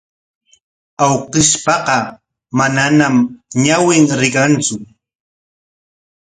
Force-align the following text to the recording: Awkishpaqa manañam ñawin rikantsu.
Awkishpaqa 1.05 1.97
manañam 2.59 3.15
ñawin 3.63 4.05
rikantsu. 4.21 4.75